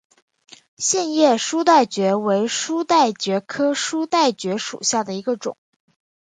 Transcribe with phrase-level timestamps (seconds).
[0.77, 5.57] 线叶书带蕨为书带蕨科书带蕨属下的一个种。